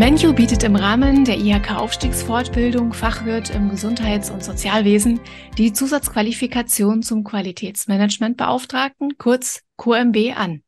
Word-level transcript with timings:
Menju 0.00 0.32
bietet 0.32 0.62
im 0.62 0.76
Rahmen 0.76 1.26
der 1.26 1.36
IHK-Aufstiegsfortbildung 1.36 2.94
Fachwirt 2.94 3.50
im 3.50 3.68
Gesundheits- 3.68 4.30
und 4.30 4.42
Sozialwesen 4.42 5.20
die 5.58 5.74
Zusatzqualifikation 5.74 7.02
zum 7.02 7.22
Qualitätsmanagementbeauftragten, 7.22 9.18
kurz 9.18 9.60
QMB, 9.76 10.38
an. 10.38 10.62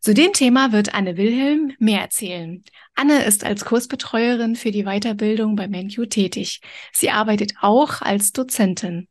Zu 0.00 0.14
dem 0.14 0.32
Thema 0.32 0.72
wird 0.72 0.94
Anne 0.94 1.18
Wilhelm 1.18 1.74
mehr 1.78 2.00
erzählen. 2.00 2.64
Anne 2.94 3.22
ist 3.26 3.44
als 3.44 3.66
Kursbetreuerin 3.66 4.56
für 4.56 4.70
die 4.70 4.84
Weiterbildung 4.84 5.54
bei 5.54 5.68
MenQ 5.68 6.08
tätig. 6.08 6.62
Sie 6.90 7.10
arbeitet 7.10 7.52
auch 7.60 8.00
als 8.00 8.32
Dozentin. 8.32 9.08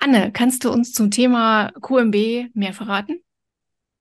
Anne, 0.00 0.32
kannst 0.32 0.64
du 0.64 0.70
uns 0.70 0.92
zum 0.92 1.10
Thema 1.10 1.72
QMB 1.80 2.54
mehr 2.54 2.74
verraten? 2.74 3.22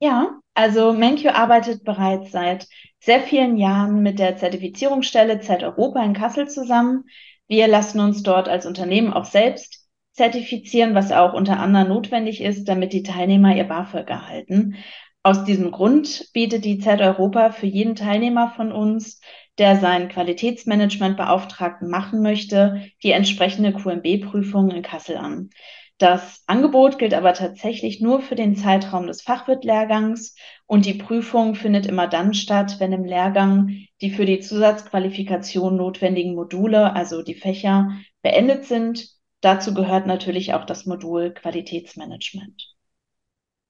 Ja, 0.01 0.41
also 0.55 0.93
MenQ 0.93 1.27
arbeitet 1.27 1.83
bereits 1.83 2.31
seit 2.31 2.67
sehr 2.99 3.21
vielen 3.21 3.57
Jahren 3.57 4.01
mit 4.01 4.19
der 4.19 4.37
Zertifizierungsstelle 4.37 5.39
Z 5.41 5.63
Europa 5.63 6.03
in 6.03 6.13
Kassel 6.13 6.47
zusammen. 6.47 7.03
Wir 7.47 7.67
lassen 7.67 7.99
uns 7.99 8.23
dort 8.23 8.49
als 8.49 8.65
Unternehmen 8.65 9.13
auch 9.13 9.25
selbst 9.25 9.85
zertifizieren, 10.13 10.95
was 10.95 11.11
auch 11.11 11.33
unter 11.33 11.59
anderem 11.59 11.89
notwendig 11.89 12.41
ist, 12.41 12.65
damit 12.65 12.93
die 12.93 13.03
Teilnehmer 13.03 13.55
ihr 13.55 13.65
BAföG 13.65 14.09
erhalten. 14.09 14.77
Aus 15.23 15.43
diesem 15.43 15.71
Grund 15.71 16.29
bietet 16.33 16.65
die 16.65 16.79
Z 16.79 17.01
Europa 17.01 17.51
für 17.51 17.67
jeden 17.67 17.95
Teilnehmer 17.95 18.53
von 18.55 18.71
uns, 18.71 19.19
der 19.57 19.77
seinen 19.77 20.07
Qualitätsmanagementbeauftragten 20.07 21.89
machen 21.89 22.21
möchte, 22.21 22.89
die 23.03 23.11
entsprechende 23.11 23.73
QMB-Prüfung 23.73 24.71
in 24.71 24.83
Kassel 24.83 25.17
an. 25.17 25.49
Das 25.97 26.43
Angebot 26.45 26.99
gilt 26.99 27.13
aber 27.13 27.33
tatsächlich 27.33 28.01
nur 28.01 28.21
für 28.21 28.35
den 28.35 28.57
Zeitraum 28.57 29.07
des 29.07 29.21
Fachwirtlehrgangs 29.21 30.35
und 30.65 30.85
die 30.85 30.95
Prüfung 30.95 31.55
findet 31.55 31.85
immer 31.85 32.07
dann 32.07 32.33
statt, 32.33 32.77
wenn 32.79 32.91
im 32.91 33.05
Lehrgang 33.05 33.69
die 34.01 34.11
für 34.11 34.25
die 34.25 34.41
Zusatzqualifikation 34.41 35.77
notwendigen 35.77 36.35
Module, 36.35 36.93
also 36.93 37.21
die 37.21 37.35
Fächer, 37.35 37.91
beendet 38.21 38.65
sind. 38.65 39.07
Dazu 39.39 39.73
gehört 39.73 40.05
natürlich 40.05 40.53
auch 40.53 40.65
das 40.65 40.85
Modul 40.85 41.33
Qualitätsmanagement. 41.33 42.75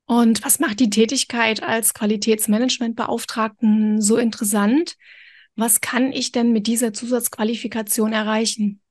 Und 0.07 0.43
was 0.43 0.59
macht 0.59 0.79
die 0.79 0.89
Tätigkeit 0.89 1.61
als 1.61 1.93
Qualitätsmanagementbeauftragten 1.93 4.01
so 4.01 4.17
interessant? 4.17 4.95
Was 5.55 5.79
kann 5.79 6.11
ich 6.11 6.31
denn 6.31 6.51
mit 6.51 6.67
dieser 6.67 6.91
Zusatzqualifikation 6.91 8.13
erreichen? 8.13 8.81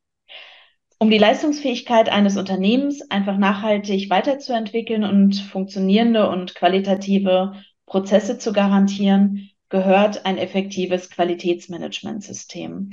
Um 0.98 1.11
die 1.11 1.19
Leistungsfähigkeit 1.19 2.09
eines 2.09 2.37
Unternehmens 2.37 3.11
einfach 3.11 3.37
nachhaltig 3.37 4.11
weiterzuentwickeln 4.11 5.03
und 5.05 5.37
funktionierende 5.37 6.28
und 6.28 6.55
qualitative 6.55 7.55
Prozesse 7.87 8.39
zu 8.39 8.53
garantieren, 8.53 9.50
gehört 9.69 10.25
ein 10.25 10.39
effektives 10.39 11.11
Qualitätsmanagementsystem. 11.11 12.91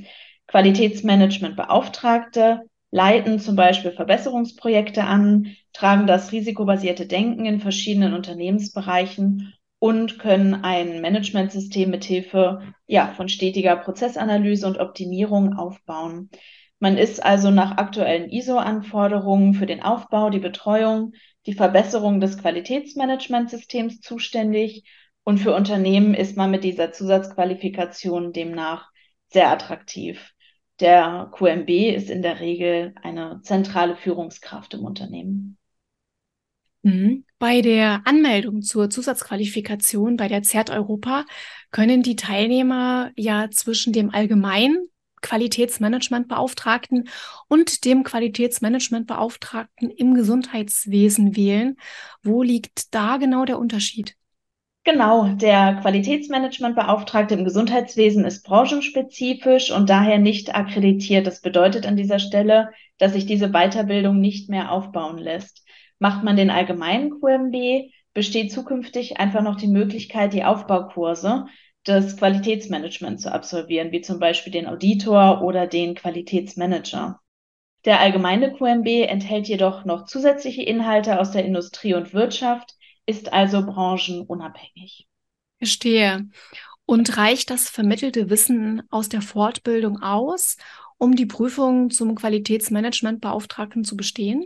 Qualitätsmanagementbeauftragte 0.48 2.62
leiten 2.90 3.40
zum 3.40 3.56
Beispiel 3.56 3.92
Verbesserungsprojekte 3.92 5.04
an, 5.06 5.56
tragen 5.72 6.08
das 6.08 6.32
risikobasierte 6.32 7.06
Denken 7.06 7.46
in 7.46 7.62
verschiedenen 7.62 8.14
Unternehmensbereichen 8.14 9.54
und 9.80 10.20
können 10.20 10.56
ein 10.64 11.02
Managementsystem 11.02 11.90
mithilfe 11.90 12.74
ja, 12.86 13.14
von 13.16 13.30
stetiger 13.30 13.78
Prozessanalyse 13.78 14.68
und 14.68 14.80
Optimierung 14.80 15.54
aufbauen. 15.54 16.30
Man 16.82 16.98
ist 16.98 17.24
also 17.24 17.52
nach 17.52 17.78
aktuellen 17.78 18.32
ISO-Anforderungen 18.32 19.54
für 19.54 19.68
den 19.68 19.84
Aufbau, 19.84 20.32
die 20.32 20.40
Betreuung, 20.40 21.14
die 21.46 21.54
Verbesserung 21.54 22.20
des 22.20 22.40
Qualitätsmanagementsystems 22.40 24.02
zuständig 24.02 24.84
und 25.23 25.38
für 25.38 25.54
Unternehmen 25.54 26.16
ist 26.16 26.38
man 26.38 26.50
mit 26.50 26.64
dieser 26.64 26.92
Zusatzqualifikation 26.92 28.33
demnach 28.33 28.89
sehr 29.28 29.52
attraktiv. 29.52 30.33
Der 30.80 31.32
QMB 31.38 31.70
ist 31.70 32.10
in 32.10 32.23
der 32.23 32.39
Regel 32.39 32.95
eine 33.04 33.42
zentrale 33.44 33.95
Führungskraft 33.95 34.73
im 34.73 34.84
Unternehmen. 34.84 35.60
Mhm. 36.82 37.26
Bei 37.38 37.61
der 37.61 38.02
Anmeldung 38.05 38.64
zur 38.64 38.89
Zusatzqualifikation 38.89 40.17
bei 40.17 40.28
der 40.28 40.42
ZERT 40.42 40.72
Europa 40.72 41.26
können 41.70 42.02
die 42.02 42.16
Teilnehmer 42.16 43.11
ja 43.16 43.52
zwischen 43.52 43.94
dem 43.94 44.10
allgemeinen 44.10 44.91
Qualitätsmanagementbeauftragten 45.21 47.09
und 47.48 47.86
dem 47.86 48.04
Qualitätsmanagementbeauftragten 48.04 49.89
im 49.89 50.14
Gesundheitswesen 50.14 51.36
wählen. 51.36 51.77
Wo 52.23 52.43
liegt 52.43 52.93
da 52.93 53.17
genau 53.17 53.45
der 53.45 53.60
Unterschied? 53.60 54.15
Genau, 54.83 55.27
der 55.27 55.76
Qualitätsmanagementbeauftragte 55.81 57.36
im 57.36 57.43
Gesundheitswesen 57.43 58.26
ist 58.26 58.43
branchenspezifisch 58.43 59.71
und 59.71 59.92
daher 59.92 60.17
nicht 60.17 60.55
akkreditiert. 60.55 61.27
Das 61.27 61.42
bedeutet 61.42 61.86
an 61.86 61.95
dieser 61.95 62.17
Stelle, 62.17 62.71
dass 62.98 63.14
sich 63.14 63.27
diese 63.27 63.49
Weiterbildung 63.49 64.20
nicht 64.20 64.49
mehr 64.49 64.71
aufbauen 64.71 65.20
lässt. 65.20 65.64
Macht 65.99 66.23
man 66.23 66.36
den 66.36 66.49
allgemeinen 66.49 67.11
QMB, 67.11 67.92
besteht 68.15 68.52
zukünftig 68.52 69.20
einfach 69.20 69.43
noch 69.43 69.55
die 69.55 69.67
Möglichkeit, 69.67 70.33
die 70.33 70.43
Aufbaukurse 70.43 71.45
des 71.87 72.17
Qualitätsmanagements 72.17 73.23
zu 73.23 73.31
absolvieren, 73.31 73.92
wie 73.92 74.02
zum 74.02 74.19
Beispiel 74.19 74.53
den 74.53 74.67
Auditor 74.67 75.42
oder 75.42 75.67
den 75.67 75.95
Qualitätsmanager. 75.95 77.19
Der 77.86 77.99
allgemeine 77.99 78.53
QMB 78.53 79.09
enthält 79.09 79.47
jedoch 79.47 79.86
noch 79.86 80.05
zusätzliche 80.05 80.61
Inhalte 80.61 81.19
aus 81.19 81.31
der 81.31 81.43
Industrie 81.45 81.95
und 81.95 82.14
Wirtschaft, 82.14 82.75
ist 83.08 83.33
also 83.33 83.65
branchenunabhängig. 83.65 85.08
Verstehe. 85.58 86.30
Und 86.86 87.17
reicht 87.17 87.49
das 87.49 87.69
vermittelte 87.69 88.30
Wissen 88.30 88.83
aus 88.89 89.09
der 89.09 89.21
Fortbildung 89.21 90.02
aus, 90.02 90.58
um 90.98 91.15
die 91.15 91.25
Prüfung 91.25 91.89
zum 91.89 92.13
Qualitätsmanagementbeauftragten 92.15 93.83
zu 93.83 93.98
bestehen? 93.98 94.45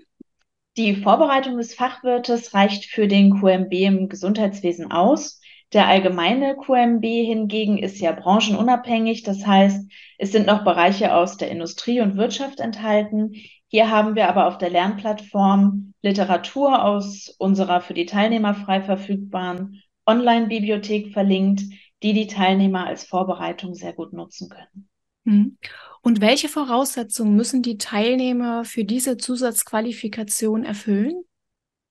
Die 0.78 0.96
Vorbereitung 0.96 1.58
des 1.58 1.74
Fachwirtes 1.74 2.54
reicht 2.54 2.86
für 2.86 3.08
den 3.08 3.40
QMB 3.40 3.74
im 3.74 4.10
Gesundheitswesen 4.10 4.92
aus. 4.92 5.42
Der 5.74 5.88
allgemeine 5.88 6.56
QMB 6.56 7.04
hingegen 7.04 7.78
ist 7.78 8.00
ja 8.00 8.12
branchenunabhängig. 8.12 9.24
Das 9.24 9.46
heißt, 9.46 9.92
es 10.18 10.32
sind 10.32 10.48
noch 10.48 10.64
Bereiche 10.64 11.14
aus 11.14 11.38
der 11.38 11.50
Industrie 11.52 12.02
und 12.02 12.18
Wirtschaft 12.18 12.60
enthalten. 12.60 13.34
Hier 13.68 13.90
haben 13.90 14.16
wir 14.16 14.30
aber 14.30 14.48
auf 14.48 14.58
der 14.58 14.70
Lernplattform 14.70 15.94
Literatur 16.02 16.84
aus 16.84 17.36
unserer 17.40 17.82
für 17.82 17.94
die 17.94 18.06
Teilnehmer 18.06 18.54
frei 18.54 18.82
verfügbaren 18.82 19.82
Online-Bibliothek 20.06 21.12
verlinkt, 21.12 21.64
die 22.04 22.14
die 22.14 22.28
Teilnehmer 22.28 22.86
als 22.86 23.06
Vorbereitung 23.06 23.74
sehr 23.74 23.94
gut 23.94 24.14
nutzen 24.14 24.50
können. 24.50 24.88
Hm. 25.26 25.58
Und 26.02 26.22
welche 26.22 26.48
Voraussetzungen 26.48 27.36
müssen 27.36 27.64
die 27.64 27.80
Teilnehmer 27.80 28.64
für 28.64 28.86
diese 28.86 29.18
Zusatzqualifikation 29.18 30.64
erfüllen? 30.64 31.24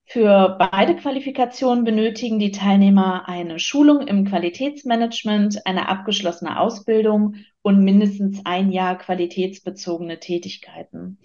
Für 0.06 0.56
beide 0.58 0.96
Qualifikationen 0.96 1.82
benötigen 1.82 2.38
die 2.38 2.52
Teilnehmer 2.52 3.28
eine 3.28 3.58
Schulung 3.58 4.06
im 4.06 4.24
Qualitätsmanagement, 4.26 5.66
eine 5.66 5.88
abgeschlossene 5.88 6.60
Ausbildung 6.60 7.36
und 7.62 7.82
mindestens 7.82 8.40
ein 8.44 8.70
Jahr 8.70 8.98
qualitätsbezogene 8.98 10.20
Tätigkeiten. 10.20 11.18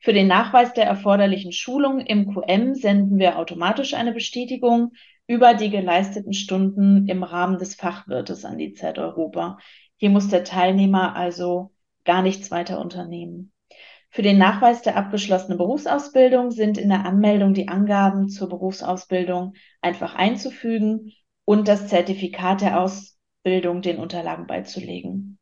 Für 0.00 0.12
den 0.12 0.26
Nachweis 0.26 0.72
der 0.72 0.86
erforderlichen 0.86 1.52
Schulung 1.52 2.00
im 2.00 2.34
QM 2.34 2.74
senden 2.74 3.18
wir 3.18 3.38
automatisch 3.38 3.94
eine 3.94 4.12
Bestätigung 4.12 4.92
über 5.28 5.54
die 5.54 5.70
geleisteten 5.70 6.32
Stunden 6.32 7.06
im 7.06 7.22
Rahmen 7.22 7.58
des 7.58 7.76
Fachwirtes 7.76 8.44
an 8.44 8.58
die 8.58 8.72
Z 8.72 8.98
Europa. 8.98 9.58
Hier 9.96 10.10
muss 10.10 10.28
der 10.28 10.42
Teilnehmer 10.42 11.14
also 11.14 11.70
gar 12.04 12.22
nichts 12.22 12.50
weiter 12.50 12.80
unternehmen. 12.80 13.52
Für 14.14 14.20
den 14.20 14.36
Nachweis 14.36 14.82
der 14.82 14.96
abgeschlossenen 14.96 15.56
Berufsausbildung 15.56 16.50
sind 16.50 16.76
in 16.76 16.90
der 16.90 17.06
Anmeldung 17.06 17.54
die 17.54 17.68
Angaben 17.68 18.28
zur 18.28 18.50
Berufsausbildung 18.50 19.54
einfach 19.80 20.14
einzufügen 20.14 21.12
und 21.46 21.66
das 21.66 21.88
Zertifikat 21.88 22.60
der 22.60 22.78
Ausbildung 22.78 23.80
den 23.80 23.96
Unterlagen 23.96 24.46
beizulegen. 24.46 25.38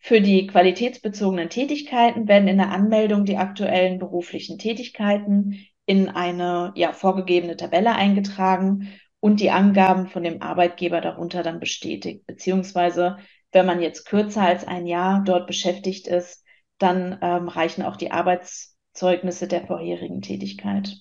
Für 0.00 0.20
die 0.20 0.46
qualitätsbezogenen 0.46 1.48
Tätigkeiten 1.48 2.28
werden 2.28 2.46
in 2.46 2.58
der 2.58 2.72
Anmeldung 2.72 3.24
die 3.24 3.38
aktuellen 3.38 3.98
beruflichen 3.98 4.58
Tätigkeiten 4.58 5.64
in 5.86 6.10
eine 6.10 6.72
ja, 6.76 6.92
vorgegebene 6.92 7.56
Tabelle 7.56 7.94
eingetragen 7.94 8.92
und 9.18 9.40
die 9.40 9.50
Angaben 9.50 10.08
von 10.08 10.22
dem 10.22 10.42
Arbeitgeber 10.42 11.00
darunter 11.00 11.42
dann 11.42 11.58
bestätigt. 11.58 12.26
Beziehungsweise, 12.26 13.16
wenn 13.50 13.64
man 13.64 13.80
jetzt 13.80 14.04
kürzer 14.04 14.42
als 14.42 14.68
ein 14.68 14.86
Jahr 14.86 15.24
dort 15.24 15.46
beschäftigt 15.46 16.06
ist, 16.06 16.43
dann 16.78 17.18
ähm, 17.22 17.48
reichen 17.48 17.82
auch 17.82 17.96
die 17.96 18.10
Arbeitszeugnisse 18.10 19.48
der 19.48 19.66
vorherigen 19.66 20.22
Tätigkeit. 20.22 20.98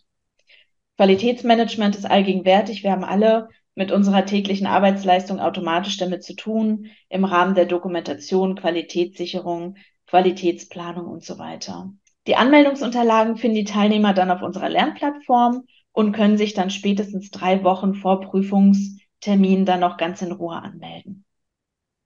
Qualitätsmanagement 0.97 1.95
ist 1.95 2.05
allgegenwärtig. 2.05 2.83
Wir 2.83 2.91
haben 2.91 3.03
alle 3.03 3.49
mit 3.75 3.91
unserer 3.91 4.25
täglichen 4.25 4.67
Arbeitsleistung 4.67 5.39
automatisch 5.39 5.97
damit 5.97 6.23
zu 6.23 6.35
tun, 6.35 6.87
im 7.09 7.25
Rahmen 7.25 7.55
der 7.55 7.65
Dokumentation, 7.65 8.55
Qualitätssicherung, 8.55 9.77
Qualitätsplanung 10.07 11.07
und 11.07 11.23
so 11.23 11.39
weiter. 11.39 11.91
Die 12.27 12.35
Anmeldungsunterlagen 12.35 13.37
finden 13.37 13.55
die 13.55 13.63
Teilnehmer 13.63 14.13
dann 14.13 14.31
auf 14.31 14.41
unserer 14.41 14.69
Lernplattform 14.69 15.63
und 15.91 16.13
können 16.13 16.37
sich 16.37 16.53
dann 16.53 16.69
spätestens 16.69 17.31
drei 17.31 17.63
Wochen 17.63 17.95
vor 17.95 18.21
Prüfungstermin 18.21 19.65
dann 19.65 19.79
noch 19.79 19.97
ganz 19.97 20.21
in 20.21 20.31
Ruhe 20.31 20.55
anmelden. 20.55 21.25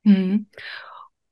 Hm. 0.06 0.48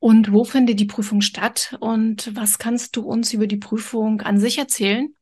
Und 0.05 0.31
wo 0.31 0.43
findet 0.43 0.79
die 0.79 0.85
Prüfung 0.85 1.21
statt 1.21 1.75
und 1.79 2.35
was 2.35 2.59
kannst 2.59 2.95
du 2.95 3.01
uns 3.01 3.33
über 3.33 3.47
die 3.47 3.57
Prüfung 3.57 4.21
an 4.21 4.37
sich 4.37 4.59
erzählen? 4.59 5.15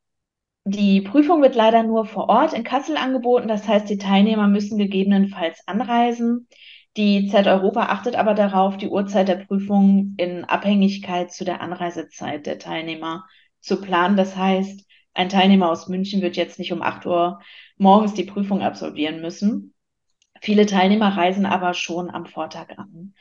Die 0.65 0.99
Prüfung 0.99 1.41
wird 1.41 1.55
leider 1.55 1.83
nur 1.83 2.05
vor 2.05 2.27
Ort 2.27 2.51
in 2.51 2.65
Kassel 2.65 2.97
angeboten. 2.97 3.47
Das 3.47 3.65
heißt, 3.65 3.89
die 3.89 3.97
Teilnehmer 3.97 4.49
müssen 4.49 4.77
gegebenenfalls 4.77 5.65
anreisen. 5.69 6.49
Die 6.97 7.29
Z 7.29 7.47
Europa 7.47 7.83
achtet 7.83 8.17
aber 8.17 8.33
darauf, 8.33 8.75
die 8.75 8.89
Uhrzeit 8.89 9.29
der 9.29 9.37
Prüfung 9.37 10.15
in 10.17 10.43
Abhängigkeit 10.43 11.31
zu 11.31 11.45
der 11.45 11.61
Anreisezeit 11.61 12.45
der 12.45 12.59
Teilnehmer 12.59 13.23
zu 13.61 13.79
planen. 13.79 14.17
Das 14.17 14.35
heißt, 14.35 14.85
ein 15.13 15.29
Teilnehmer 15.29 15.71
aus 15.71 15.87
München 15.87 16.21
wird 16.21 16.35
jetzt 16.35 16.59
nicht 16.59 16.73
um 16.73 16.81
8 16.81 17.05
Uhr 17.05 17.39
morgens 17.77 18.15
die 18.15 18.25
Prüfung 18.25 18.61
absolvieren 18.61 19.21
müssen. 19.21 19.73
Viele 20.41 20.65
Teilnehmer 20.65 21.15
reisen 21.15 21.45
aber 21.45 21.73
schon 21.73 22.09
am 22.09 22.25
Vortag 22.25 22.67
an. 22.75 23.13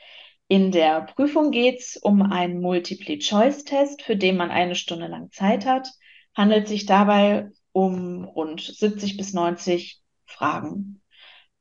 In 0.52 0.70
der 0.70 1.00
Prüfung 1.00 1.50
geht 1.50 1.80
es 1.80 1.96
um 1.96 2.20
einen 2.20 2.60
Multiple-Choice-Test, 2.60 4.02
für 4.02 4.16
den 4.16 4.36
man 4.36 4.50
eine 4.50 4.74
Stunde 4.74 5.06
lang 5.06 5.30
Zeit 5.30 5.64
hat 5.64 5.88
handelt 6.34 6.68
sich 6.68 6.84
dabei 6.84 7.48
um 7.72 8.24
rund 8.24 8.60
70 8.60 9.16
bis 9.16 9.32
90 9.32 10.02
Fragen. 10.26 11.00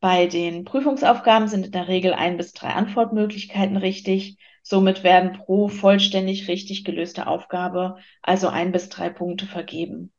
Bei 0.01 0.27
den 0.27 0.65
Prüfungsaufgaben 0.65 1.47
sind 1.47 1.67
in 1.67 1.71
der 1.71 1.87
Regel 1.87 2.13
ein 2.13 2.35
bis 2.35 2.51
drei 2.51 2.71
Antwortmöglichkeiten 2.71 3.77
richtig. 3.77 4.35
Somit 4.61 5.05
werden 5.05 5.39
pro 5.39 5.69
vollständig 5.69 6.49
richtig 6.49 6.83
gelöste 6.83 7.27
Aufgabe 7.27 7.95
also 8.21 8.49
ein 8.49 8.73
bis 8.73 8.89
drei 8.89 9.09
Punkte 9.09 9.45
vergeben. 9.45 10.11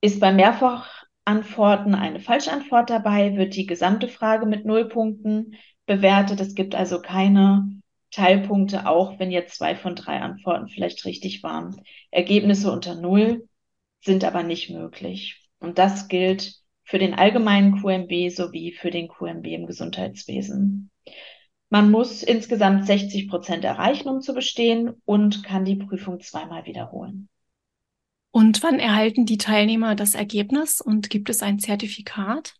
Ist 0.00 0.18
bei 0.18 0.32
Mehrfachantworten 0.32 1.94
eine 1.94 2.18
Falschantwort 2.18 2.90
dabei, 2.90 3.36
wird 3.36 3.54
die 3.54 3.66
gesamte 3.66 4.08
Frage 4.08 4.46
mit 4.46 4.64
null 4.64 4.88
Punkten 4.88 5.54
bewertet. 5.86 6.40
Es 6.40 6.56
gibt 6.56 6.74
also 6.74 7.00
keine 7.00 7.82
Teilpunkte, 8.14 8.86
auch 8.86 9.18
wenn 9.18 9.32
jetzt 9.32 9.56
zwei 9.56 9.74
von 9.74 9.96
drei 9.96 10.20
Antworten 10.20 10.68
vielleicht 10.68 11.04
richtig 11.04 11.42
waren. 11.42 11.80
Ergebnisse 12.10 12.70
unter 12.70 12.94
null 12.94 13.48
sind 14.00 14.22
aber 14.22 14.44
nicht 14.44 14.70
möglich. 14.70 15.48
Und 15.58 15.78
das 15.78 16.06
gilt 16.08 16.54
für 16.84 16.98
den 16.98 17.14
allgemeinen 17.14 17.80
QMB 17.80 18.30
sowie 18.30 18.72
für 18.72 18.90
den 18.90 19.08
QMB 19.08 19.46
im 19.46 19.66
Gesundheitswesen. 19.66 20.90
Man 21.70 21.90
muss 21.90 22.22
insgesamt 22.22 22.86
60 22.86 23.28
Prozent 23.28 23.64
erreichen, 23.64 24.08
um 24.08 24.20
zu 24.20 24.32
bestehen 24.32 25.02
und 25.04 25.42
kann 25.42 25.64
die 25.64 25.76
Prüfung 25.76 26.20
zweimal 26.20 26.66
wiederholen. 26.66 27.28
Und 28.30 28.62
wann 28.62 28.78
erhalten 28.78 29.26
die 29.26 29.38
Teilnehmer 29.38 29.96
das 29.96 30.14
Ergebnis 30.14 30.80
und 30.80 31.10
gibt 31.10 31.30
es 31.30 31.42
ein 31.42 31.58
Zertifikat? 31.58 32.54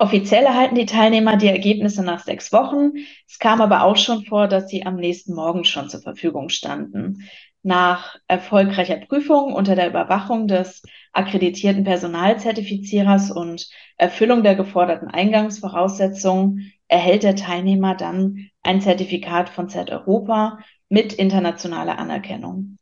Offiziell 0.00 0.44
erhalten 0.44 0.76
die 0.76 0.86
Teilnehmer 0.86 1.36
die 1.36 1.48
Ergebnisse 1.48 2.04
nach 2.04 2.20
sechs 2.20 2.52
Wochen. 2.52 2.92
Es 3.26 3.40
kam 3.40 3.60
aber 3.60 3.82
auch 3.82 3.96
schon 3.96 4.24
vor, 4.24 4.46
dass 4.46 4.68
sie 4.68 4.86
am 4.86 4.94
nächsten 4.94 5.34
Morgen 5.34 5.64
schon 5.64 5.88
zur 5.88 6.00
Verfügung 6.00 6.50
standen. 6.50 7.28
Nach 7.64 8.16
erfolgreicher 8.28 8.98
Prüfung 8.98 9.52
unter 9.52 9.74
der 9.74 9.88
Überwachung 9.88 10.46
des 10.46 10.82
akkreditierten 11.12 11.82
Personalzertifizierers 11.82 13.32
und 13.32 13.68
Erfüllung 13.96 14.44
der 14.44 14.54
geforderten 14.54 15.08
Eingangsvoraussetzungen 15.08 16.72
erhält 16.86 17.24
der 17.24 17.34
Teilnehmer 17.34 17.96
dann 17.96 18.50
ein 18.62 18.80
Zertifikat 18.80 19.48
von 19.48 19.68
Z 19.68 19.90
Europa 19.90 20.60
mit 20.88 21.12
internationaler 21.12 21.98
Anerkennung. 21.98 22.78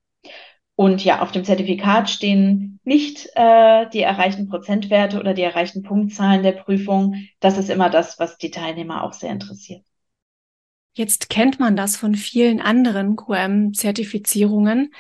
Und 0.77 1.03
ja, 1.03 1.23
auf 1.23 1.33
dem 1.33 1.43
Zertifikat 1.43 2.11
stehen 2.11 2.79
nicht 2.85 3.31
äh, 3.35 3.89
die 3.89 4.03
erreichten 4.03 4.47
Prozentwerte 4.47 5.19
oder 5.19 5.33
die 5.33 5.43
erreichten 5.43 5.83
Punktzahlen 5.83 6.43
der 6.43 6.53
Prüfung. 6.53 7.27
Das 7.41 7.57
ist 7.57 7.71
immer 7.71 7.89
das, 7.89 8.19
was 8.19 8.37
die 8.37 8.51
Teilnehmer 8.51 9.03
auch 9.03 9.15
sehr 9.15 9.31
interessiert. 9.31 9.83
Jetzt 10.93 11.31
kennt 11.31 11.59
man 11.59 11.77
das 11.77 11.97
von 11.97 12.15
vielen 12.15 12.61
anderen 12.61 13.17
QM-Zertifizierungen. 13.17 14.93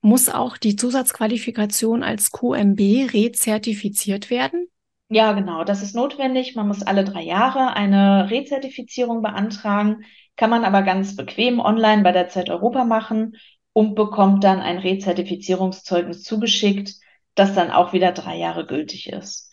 Muss 0.00 0.28
auch 0.28 0.56
die 0.56 0.76
Zusatzqualifikation 0.76 2.04
als 2.04 2.30
QMB 2.30 3.12
rezertifiziert 3.12 4.30
werden? 4.30 4.68
Ja, 5.08 5.32
genau, 5.32 5.64
das 5.64 5.82
ist 5.82 5.96
notwendig. 5.96 6.54
Man 6.54 6.68
muss 6.68 6.82
alle 6.82 7.02
drei 7.02 7.22
Jahre 7.22 7.74
eine 7.74 8.30
Rezertifizierung 8.30 9.22
beantragen, 9.22 10.04
kann 10.36 10.50
man 10.50 10.64
aber 10.64 10.82
ganz 10.82 11.16
bequem 11.16 11.58
online 11.58 12.02
bei 12.02 12.12
der 12.12 12.28
Zeit 12.28 12.50
Europa 12.50 12.84
machen 12.84 13.34
und 13.78 13.94
bekommt 13.94 14.42
dann 14.42 14.58
ein 14.58 14.78
Rezertifizierungszeugnis 14.78 16.24
zugeschickt, 16.24 16.94
das 17.36 17.54
dann 17.54 17.70
auch 17.70 17.92
wieder 17.92 18.10
drei 18.10 18.36
Jahre 18.36 18.66
gültig 18.66 19.08
ist. 19.08 19.52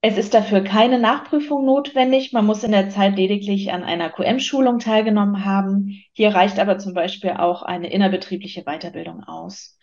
Es 0.00 0.18
ist 0.18 0.34
dafür 0.34 0.62
keine 0.64 0.98
Nachprüfung 0.98 1.64
notwendig. 1.64 2.32
Man 2.32 2.46
muss 2.46 2.64
in 2.64 2.72
der 2.72 2.90
Zeit 2.90 3.14
lediglich 3.14 3.72
an 3.72 3.84
einer 3.84 4.10
QM-Schulung 4.10 4.80
teilgenommen 4.80 5.44
haben. 5.44 6.02
Hier 6.10 6.34
reicht 6.34 6.58
aber 6.58 6.78
zum 6.78 6.94
Beispiel 6.94 7.30
auch 7.30 7.62
eine 7.62 7.92
innerbetriebliche 7.92 8.64
Weiterbildung 8.64 9.22
aus. 9.22 9.78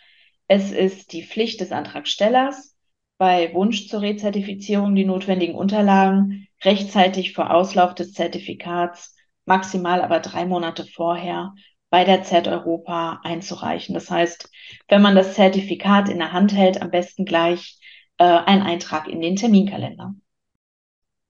Es 0.49 0.73
ist 0.73 1.13
die 1.13 1.23
Pflicht 1.23 1.61
des 1.61 1.71
Antragstellers, 1.71 2.75
bei 3.17 3.53
Wunsch 3.53 3.87
zur 3.87 4.01
Rezertifizierung 4.01 4.95
die 4.95 5.05
notwendigen 5.05 5.55
Unterlagen 5.55 6.49
rechtzeitig 6.61 7.31
vor 7.31 7.53
Auslauf 7.55 7.95
des 7.95 8.11
Zertifikats, 8.11 9.15
maximal 9.45 10.01
aber 10.01 10.19
drei 10.19 10.45
Monate 10.45 10.85
vorher, 10.85 11.53
bei 11.91 12.05
der 12.05 12.23
Z 12.23 12.47
Europa 12.47 13.19
einzureichen. 13.23 13.93
Das 13.93 14.09
heißt, 14.09 14.49
wenn 14.87 15.03
man 15.03 15.13
das 15.13 15.35
Zertifikat 15.35 16.09
in 16.09 16.17
der 16.17 16.31
Hand 16.31 16.53
hält, 16.53 16.81
am 16.81 16.89
besten 16.89 17.25
gleich 17.25 17.77
äh, 18.17 18.23
ein 18.23 18.63
Eintrag 18.63 19.07
in 19.07 19.21
den 19.21 19.35
Terminkalender. 19.35 20.15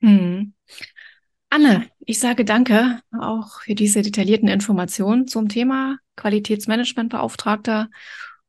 Hm. 0.02 0.54
Anne, 1.50 1.90
ich 2.00 2.19
sage 2.19 2.46
danke 2.46 3.02
auch 3.19 3.62
für 3.62 3.75
diese 3.75 4.04
detaillierten 4.04 4.48
Informationen 4.48 5.28
zum 5.28 5.50
Thema 5.50 5.98
Qualitätsmanagementbeauftragter, 6.16 7.90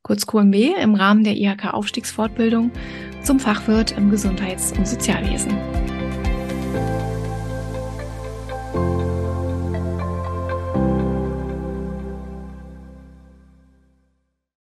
kurz 0.03 0.26
QMB, 0.26 0.55
im 0.81 0.94
Rahmen 0.94 1.25
der 1.25 1.37
IHK-Aufstiegsfortbildung 1.37 2.70
zum 3.25 3.41
Fachwirt 3.41 3.93
im 3.93 4.11
Gesundheits- 4.11 4.73
und 4.73 4.87
Sozialwesen. 4.87 5.92